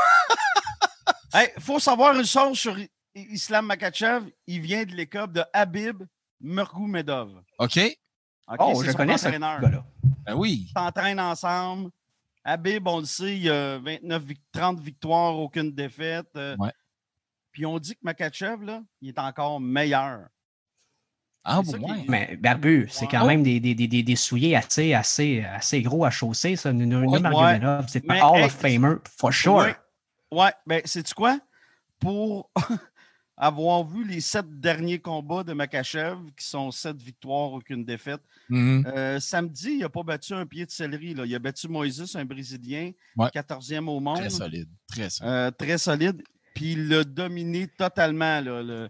[1.37, 4.27] Hey, faut savoir une chose sur I- Islam Makachev.
[4.47, 6.05] Il vient de l'école de Habib
[6.41, 7.31] Murgoumedov.
[7.59, 7.77] OK?
[8.47, 9.85] OK, Oh, je son connais ce gars-là.
[10.25, 10.69] Ben oui.
[10.69, 11.91] Ils s'entraînent ensemble.
[12.45, 16.29] Habib, on le sait, il a 29, vic- 30 victoires, aucune défaite.
[16.37, 16.73] euh, Ouais.
[17.53, 20.27] Puis on dit que Makachev, là, il est encore meilleur.
[21.45, 22.05] Ah, bon, ouais.
[22.09, 26.05] Mais Barbu, c'est quand même des, des, des, des, des souliers assez, assez, assez gros
[26.05, 26.71] à chausser, ça.
[26.73, 26.87] Ouais.
[27.21, 29.55] Magomedov, c'est pas Mais, Hall hey, of Famer, for sure.
[29.57, 29.77] Ouais,
[30.33, 31.39] ouais ben, sais-tu quoi?
[32.01, 32.51] Pour
[33.37, 38.85] avoir vu les sept derniers combats de Makachev, qui sont sept victoires, aucune défaite, Mhm.
[38.87, 41.15] euh, samedi, il n'a pas battu un pied de céleri.
[41.15, 41.25] Là.
[41.27, 43.31] Il a battu Moïse, un Brésilien, Ouais.
[43.33, 44.19] 14e au monde.
[44.19, 44.69] Très solide.
[44.87, 45.33] Très solide.
[45.33, 46.23] Euh, très solide.
[46.55, 48.41] Puis il l'a dominé totalement.
[48.41, 48.89] Là, le...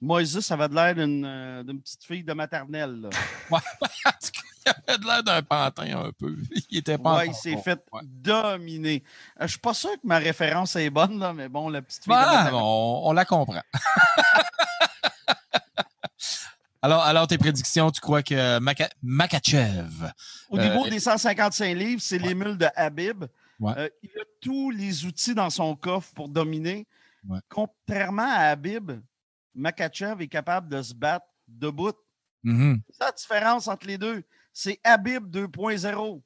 [0.00, 3.00] Moïse, ça avait de l'air d'une euh, d'une petite fille de maternelle.
[3.02, 3.10] là.
[4.66, 6.36] Il avait de l'air d'un pantin un peu.
[6.70, 8.00] Il était pas Ouais, il s'est fait Ouais.
[8.04, 9.02] dominer.
[9.40, 12.04] Euh, je suis pas sûr que ma référence est bonne, là, mais bon, la petite
[12.04, 13.62] fille Ah, on, on la comprend.
[16.82, 20.12] alors, alors, tes prédictions, tu crois que Maka- Makachev.
[20.50, 23.24] Au euh, niveau des 155 livres, c'est l'émule de Habib.
[23.62, 26.86] Euh, il a tous les outils dans son coffre pour dominer.
[27.48, 28.92] Contrairement à Habib,
[29.54, 31.92] Makachev est capable de se battre debout.
[32.42, 32.82] Mhm.
[32.90, 34.22] C'est ça la différence entre les deux.
[34.54, 36.22] C'est Habib 2.0.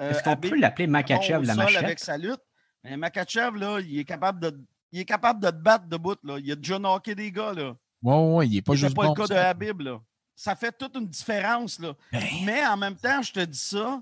[0.00, 1.82] Euh, Est-ce qu'on Habib peut l'appeler Makachev la machette?
[1.84, 2.40] avec sa lutte.
[2.84, 4.58] Mais Makachev, là, il est capable de,
[4.92, 6.14] il est capable de te battre debout.
[6.22, 6.38] Là.
[6.38, 7.52] Il a déjà knocké des gars.
[7.52, 7.74] Là.
[8.02, 9.14] Ouais, ouais, il est pas C'est juste pas bon.
[9.18, 9.38] le cas de.
[9.38, 9.80] Habib.
[9.80, 10.00] Là.
[10.36, 11.80] Ça fait toute une différence.
[11.80, 11.94] Là.
[12.12, 12.22] Ben.
[12.44, 14.00] Mais en même temps, je te dis ça,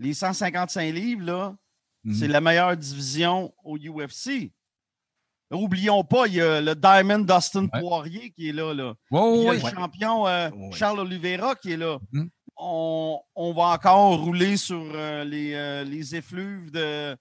[0.00, 1.54] les 155 livres, là,
[2.02, 2.14] Mhm.
[2.14, 4.52] c'est la meilleure division au UFC.
[5.50, 7.80] Oublions pas, il y a le Diamond Dustin Ouais.
[7.80, 8.74] Poirier qui est là.
[8.74, 8.94] là.
[9.10, 9.70] Ouais, il y a le ouais.
[9.70, 10.50] champion euh.
[10.72, 11.98] Charles Oliveira qui est là.
[12.12, 12.28] Mhm.
[12.56, 17.16] On, on va encore rouler sur euh, les, euh, les effluves de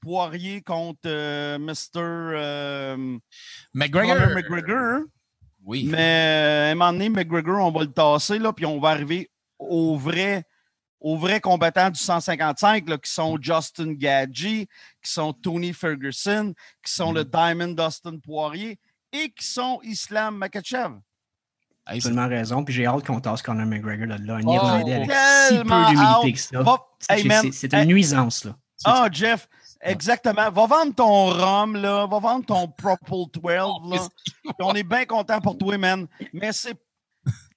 [0.00, 1.76] Poirier contre euh, Mr.
[1.96, 3.18] euh,
[3.72, 4.16] McGregor.
[5.64, 5.84] Oui.
[5.88, 9.30] Mais à un moment donné, McGregor, on va le tasser, là, puis on va arriver
[9.60, 10.44] aux vrais,
[10.98, 14.66] aux vrais combattants du 155, là, qui sont Justin Gadji,
[15.00, 16.52] qui sont Tony Ferguson,
[16.84, 17.16] qui sont Mm.
[17.16, 18.80] le Diamond Dustin Poirier
[19.12, 20.94] et qui sont Islam Makachev.
[21.86, 22.64] Absolument raison.
[22.64, 25.10] Puis j'ai hâte qu'on tasse Conor McGregor là, là un Oh, Irlandais avec
[25.48, 26.62] si peu d'humilité que ça.
[26.62, 27.86] Va- C'est- Hey, une Hey.
[27.86, 28.52] nuisance, là.
[28.84, 29.48] Ah, Jeff,
[29.80, 30.50] exactement.
[30.50, 32.06] Va vendre ton rhum, là.
[32.06, 33.42] Va vendre ton Propel 12,
[33.90, 34.08] là.
[34.60, 36.06] On est bien content pour toi, man.
[36.32, 36.74] Mais c'est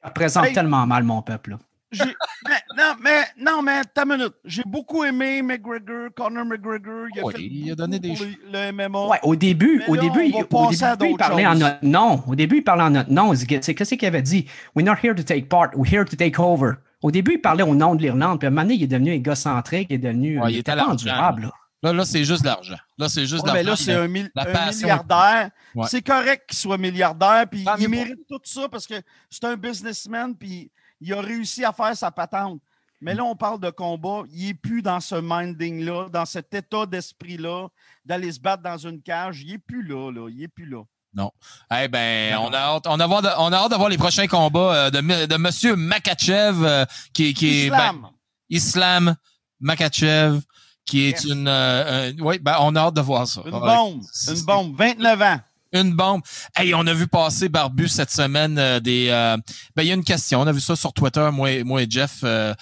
[0.02, 0.54] Ça représente Hey.
[0.54, 1.52] tellement mal mon peuple.
[1.52, 1.60] là.
[1.96, 2.16] J'ai-
[2.48, 4.34] mais, non, mais, non, mais, ta minute.
[4.46, 7.08] J'ai beaucoup aimé McGregor, Conor McGregor.
[7.16, 9.08] Il a, fait il a donné des le, le MMA.
[9.08, 12.24] Ouais, au début, Mais au là, début, il, au début, il parlait en notre nom.
[12.28, 13.34] Au début, il parlait en notre nom.
[13.36, 14.46] C'est c'est- qu'est-ce qu'il avait dit?
[14.76, 16.74] We're not here to take part, we're here to take over.
[17.02, 18.88] Au début, il parlait au nom de l'Irlande, puis à un moment donné, il est
[18.88, 20.42] devenu égocentrique, il est devenu.
[20.42, 21.44] Ouais, il était endurable.
[21.44, 21.52] là.
[21.84, 22.78] Là, là, c'est juste de l'argent.
[22.98, 23.70] Là, c'est juste Ouais, de l'argent.
[23.70, 24.88] là, c'est un, mil- la un passion.
[24.88, 25.52] milliardaire.
[25.76, 25.86] Ouais.
[25.88, 28.96] C'est correct qu'il soit milliardaire, puis il mérite tout ça parce que
[29.30, 32.60] c'est un businessman, puis il a réussi à faire sa patente.
[33.02, 34.24] Mais là, on parle de combat.
[34.32, 37.68] Il n'est plus dans ce minding-là, dans cet état d'esprit-là,
[38.06, 39.42] d'aller se battre dans une cage.
[39.42, 40.30] Il n'est plus là, là.
[40.30, 40.82] Il n'est plus là.
[41.14, 41.32] Non.
[41.78, 43.98] Eh ben, on a hâte, on a hâte de- on a hâte de voir les
[43.98, 48.10] prochains combats euh, de, M- de Monsieur Makachev, euh, qui, qui est ben, Islam.
[48.50, 49.16] Islam
[49.60, 50.40] Makachev,
[50.86, 51.26] qui est Yes.
[51.26, 51.48] une.
[51.48, 53.42] euh, oui, ben, on a hâte de voir ça.
[53.46, 53.60] Une Ouais.
[53.60, 54.02] bombe.
[54.30, 54.76] Une bombe.
[54.78, 55.40] 29 ans.
[55.76, 56.22] Une bombe.
[56.56, 59.10] Hey, on a vu passer Barbu cette semaine euh, des.
[59.10, 59.36] euh,
[59.76, 60.40] ben, il y a une question.
[60.40, 62.54] On a vu ça sur Twitter, moi, et- moi et Jeff, euh,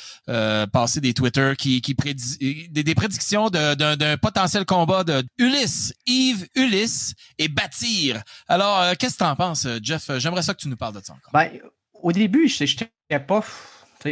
[0.67, 6.47] passer des Twitter qui, qui prédis, des, des prédictions d'un potentiel combat de Ulysse, Yves
[6.55, 8.21] Ulysse et Bâtir.
[8.47, 10.09] Alors, qu'est-ce que tu en penses, Jeff?
[10.17, 11.31] J'aimerais ça que tu nous parles de ça encore.
[11.33, 11.49] Ben,
[11.93, 12.89] au début, je n'étais
[13.25, 13.43] pas.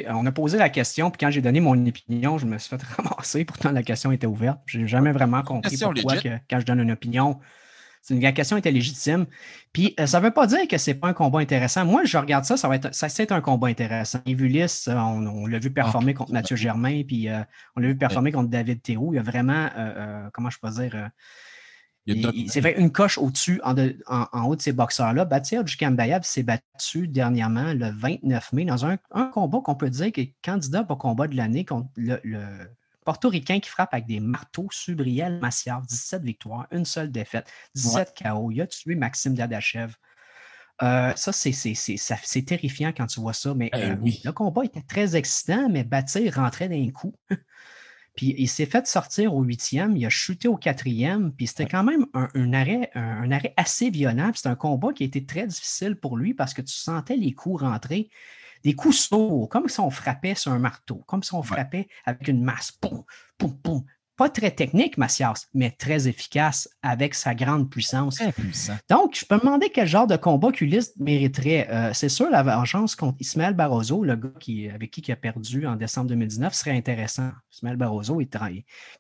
[0.09, 2.81] On a posé la question, puis quand j'ai donné mon opinion, je me suis fait
[2.97, 3.43] ramasser.
[3.45, 4.59] Pourtant, la question était ouverte.
[4.65, 7.39] Je n'ai jamais vraiment compris Question pourquoi que, quand je donne une opinion,
[8.09, 9.25] la question était légitime.
[9.73, 11.85] Puis euh, ça ne veut pas dire que c'est pas un combat intéressant.
[11.85, 14.19] Moi, je regarde ça, ça va être ça, c'est un combat intéressant.
[14.25, 17.41] Ulysse, euh, on, on l'a vu performer contre Mathieu Germain, puis euh,
[17.75, 19.13] on l'a vu performer contre David Théroux.
[19.13, 21.09] Il y a vraiment, euh, comment je peux dire,
[22.61, 25.23] fait une coche au-dessus, en, de- en- en haut de ces boxeurs-là.
[25.25, 30.11] Batir Djikambayab s'est battu dernièrement, le 29 mai, dans un, un combat qu'on peut dire
[30.11, 32.39] qui est candidat pour combat de l'année contre le, le
[33.05, 38.51] portoricain qui frappe avec des marteaux, Subriel Massiar, 17 victoires, une seule défaite, 17 KO.
[38.51, 39.93] Il a tué Maxime Dadachev.
[40.83, 43.53] Euh, ça, c'est, c'est, c'est, c'est terrifiant quand tu vois ça.
[43.53, 44.21] Mais Eh euh, oui.
[44.23, 47.13] le combat était très excitant, mais Bâtir rentrait d'un coup.
[48.15, 51.83] puis il s'est fait sortir au huitième, il a chuté au quatrième, puis c'était quand
[51.83, 54.31] même un, un arrêt, un, un arrêt assez violent.
[54.33, 57.33] C'était un combat qui a été très difficile pour lui parce que tu sentais les
[57.33, 58.09] coups rentrer,
[58.63, 62.27] des coups sourds, comme si on frappait sur un marteau, comme si on frappait avec
[62.27, 62.71] une masse.
[62.71, 63.03] Poum,
[63.37, 63.83] poum, poum.
[64.17, 68.17] Pas très technique, Macias, mais très efficace avec sa grande puissance.
[68.17, 68.77] Très puissant.
[68.87, 71.67] Donc, je peux me demander quel genre de combat qu'Ulysse mériterait.
[71.71, 75.15] Euh, c'est sûr, la vengeance contre Ismaël Barroso, le gars qui, avec qui il a
[75.15, 77.31] perdu en décembre 2019, serait intéressant.
[77.51, 78.49] Ismaël Barroso, il a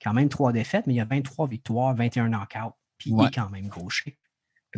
[0.03, 2.73] quand même trois défaites, mais il a 23 victoires, 21 knockouts.
[2.97, 4.17] Puis il est quand même gaucher.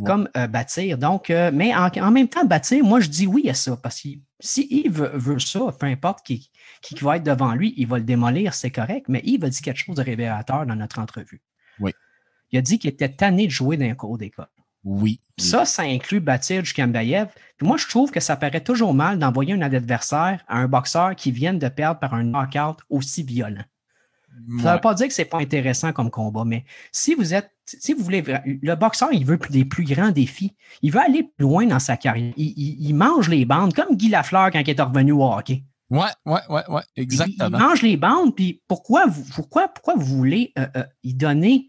[0.06, 0.98] Comme euh, bâtir.
[0.98, 3.78] Donc, euh, mais en, en même temps, bâtir, moi, je dis oui à ça.
[3.78, 6.50] Parce que si Yves veut, ça, peu importe qui,
[6.82, 9.06] qui va être devant lui, il va le démolir, c'est correct.
[9.08, 11.42] Mais Yves a dit quelque chose de révélateur dans notre entrevue.
[11.80, 11.92] Oui.
[12.52, 14.48] Il a dit qu'il était tanné de jouer dans un cours d'école.
[14.84, 15.22] Oui.
[15.38, 17.28] Ça, ça inclut bâtir du Kambayev.
[17.58, 21.16] Puis moi, je trouve que ça paraît toujours mal d'envoyer un adversaire à un boxeur
[21.16, 23.64] qui vient de perdre par un knockout aussi violent.
[24.62, 27.52] Ça ne veut pas dire que c'est pas intéressant comme combat, mais si vous êtes,
[27.66, 30.56] si vous voulez, le boxeur, il veut des plus grands défis.
[30.82, 32.34] Il veut aller plus loin dans sa carrière.
[32.36, 35.64] Il, il- il mange les bandes, comme Guy Lafleur quand il est revenu au hockey.
[35.90, 37.58] Ouais, ouais, ouais, ouais, exactement.
[37.58, 41.68] il mange les bandes, puis pourquoi vous, pourquoi, pourquoi vous voulez euh, euh, y donner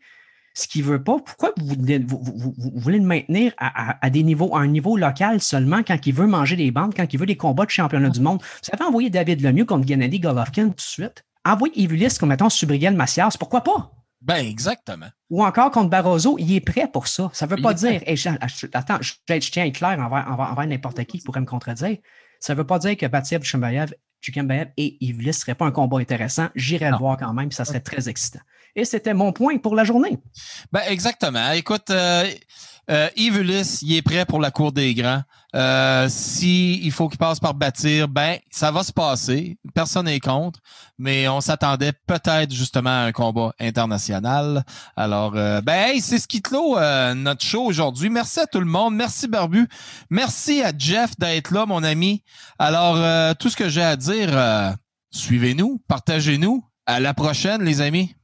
[0.54, 1.18] ce qu'il veut pas?
[1.18, 4.56] Pourquoi vous, voulez- vous- vous- vous- vous voulez le maintenir à, à- à des niveaux,
[4.56, 7.36] à un niveau local seulement quand il veut manger des bandes, quand il veut des
[7.36, 8.40] combats de championnat du monde?
[8.40, 11.24] Vous savez envoyer David Lemieux contre Gennady Golovkin tout de suite?
[11.44, 13.90] Envoyez Evulis comme mettons Subriel Macias, pourquoi pas?
[14.22, 15.08] Ben, exactement.
[15.28, 17.28] Ou encore contre Barroso, il est prêt pour ça.
[17.34, 18.30] Ça ne veut Il pas dire, Hey, je-
[18.72, 21.46] attends, je, je tiens à être clair envers, envers- envers n'importe qui qui pourrait me
[21.46, 21.98] contredire.
[22.40, 25.70] Ça ne veut pas dire que Batia Chumbayev, Chukembayev et Ivlis ne seraient pas un
[25.72, 26.48] combat intéressant.
[26.54, 28.40] J'irais le voir quand même, ça serait très excitant.
[28.76, 30.18] Et c'était mon point pour la journée.
[30.72, 31.50] Ben, exactement.
[31.52, 32.24] Écoute, euh,
[32.90, 35.22] euh, Yves Ulysse, il est prêt pour la cour des grands.
[35.54, 39.58] Euh, si faut qu'il passe par bâtir, ben, ça va se passer.
[39.74, 40.60] Personne n'est contre.
[40.98, 44.64] Mais on s'attendait peut-être justement à un combat international.
[44.96, 48.10] Alors, euh, ben, hey, c'est ce qui clôt euh, notre show aujourd'hui.
[48.10, 48.94] Merci à tout le monde.
[48.94, 49.68] Merci Barbu.
[50.10, 52.22] Merci à Jeff d'être là, mon ami.
[52.58, 54.70] Alors, euh, tout ce que j'ai à dire, euh,
[55.10, 56.64] suivez-nous, partagez-nous.
[56.86, 58.14] À la prochaine, les amis.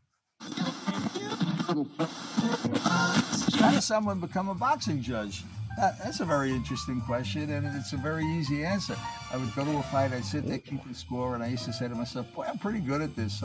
[3.61, 5.45] How does someone become a boxing judge?
[5.77, 8.97] That, that's a very interesting question, and it's a very easy answer.
[9.31, 11.73] I would go to a fight, I'd sit there keeping score, and I used to
[11.75, 13.43] say to myself, boy, I'm pretty good at this.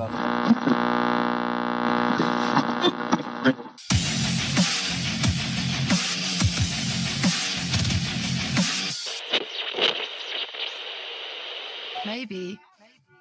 [12.06, 12.58] Maybe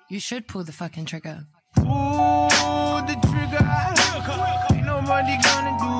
[0.08, 1.44] you should pull the fucking trigger.
[1.74, 3.66] Pull the trigger.
[4.72, 5.93] Ain't nobody gonna do